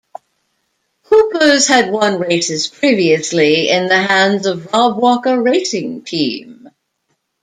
Coopers 1.03 1.67
had 1.67 1.91
won 1.91 2.19
races 2.19 2.67
previously 2.67 3.69
in 3.69 3.87
the 3.87 4.01
hands 4.01 4.47
of 4.47 4.65
Rob 4.73 4.97
Walker 4.97 5.39
Racing 5.39 6.01
Team. 6.05 6.69